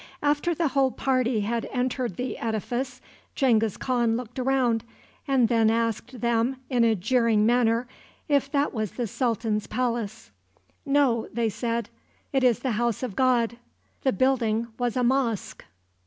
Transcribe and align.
After 0.23 0.55
the 0.55 0.69
whole 0.69 0.89
party 0.89 1.41
had 1.41 1.69
entered 1.71 2.15
the 2.15 2.35
edifice, 2.39 3.01
Genghis 3.35 3.77
Khan 3.77 4.17
looked 4.17 4.39
around, 4.39 4.83
and 5.27 5.47
then 5.47 5.69
asked 5.69 6.21
them, 6.21 6.55
in 6.71 6.83
a 6.83 6.95
jeering 6.95 7.45
manner, 7.45 7.87
if 8.27 8.51
that 8.51 8.73
was 8.73 8.93
the 8.93 9.05
sultan's 9.05 9.67
palace. 9.67 10.31
"No," 10.87 11.27
said 11.49 11.89
they, 12.33 12.39
"it 12.39 12.43
is 12.43 12.61
the 12.61 12.71
house 12.81 13.03
of 13.03 13.15
God." 13.15 13.57
The 14.01 14.11
building 14.11 14.69
was 14.79 14.97
a 14.97 15.03
mosque. 15.03 15.63